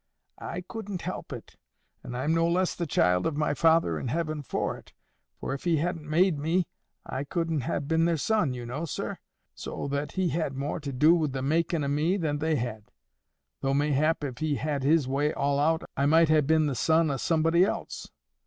[0.39, 1.57] "I couldn't help it.
[2.01, 4.93] And I'm no less the child of my Father in heaven for it.
[5.39, 6.65] For if He hadn't made me,
[7.05, 9.19] I couldn't ha' been their son, you know, sir.
[9.53, 12.89] So that He had more to do wi' the makin' o' me than they had;
[13.59, 17.11] though mayhap, if He had His way all out, I might ha' been the son
[17.11, 18.09] o' somebody else.